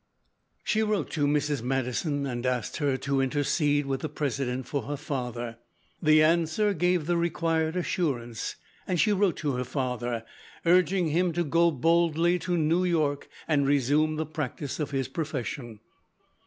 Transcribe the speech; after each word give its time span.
She 0.63 0.81
wrote 0.81 1.11
to 1.11 1.27
Mrs. 1.27 1.61
Madison 1.61 2.25
and 2.25 2.43
asked 2.43 2.77
her 2.77 2.97
to 2.97 3.21
intercede 3.21 3.85
with 3.85 4.01
the 4.01 4.09
President 4.09 4.65
for 4.65 4.81
her 4.87 4.97
father. 4.97 5.59
The 6.01 6.23
answer 6.23 6.73
gave 6.73 7.05
the 7.05 7.17
required 7.17 7.75
assurance, 7.75 8.55
and 8.87 8.99
she 8.99 9.13
wrote 9.13 9.37
to 9.37 9.51
her 9.57 9.63
father, 9.63 10.25
urging 10.65 11.09
him 11.09 11.33
to 11.33 11.43
go 11.43 11.69
boldly 11.69 12.39
to 12.39 12.57
New 12.57 12.83
York 12.83 13.29
and 13.47 13.67
resume 13.67 14.15
the 14.15 14.25
practice 14.25 14.79
of 14.79 14.89
his 14.89 15.07
profession. 15.07 15.81